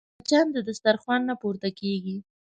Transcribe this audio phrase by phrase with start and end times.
[0.19, 2.17] مچان د دسترخوان نه پورته کېږي